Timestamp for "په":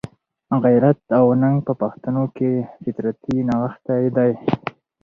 1.67-1.73